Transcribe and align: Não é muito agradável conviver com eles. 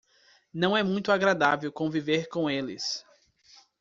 Não 0.51 0.75
é 0.75 0.81
muito 0.81 1.11
agradável 1.11 1.71
conviver 1.71 2.27
com 2.27 2.49
eles. 2.49 3.05